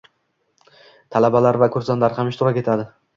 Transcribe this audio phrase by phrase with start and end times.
[1.15, 2.87] talabalar va kursantlar ham ishtirok etadi.